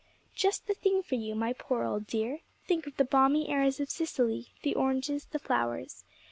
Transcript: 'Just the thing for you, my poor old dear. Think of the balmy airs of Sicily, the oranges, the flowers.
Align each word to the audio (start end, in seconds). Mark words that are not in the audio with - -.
'Just 0.33 0.65
the 0.65 0.73
thing 0.73 1.03
for 1.03 1.13
you, 1.13 1.35
my 1.35 1.53
poor 1.53 1.83
old 1.83 2.07
dear. 2.07 2.39
Think 2.65 2.87
of 2.87 2.97
the 2.97 3.05
balmy 3.05 3.47
airs 3.49 3.79
of 3.79 3.91
Sicily, 3.91 4.47
the 4.63 4.73
oranges, 4.73 5.25
the 5.25 5.37
flowers. 5.37 6.05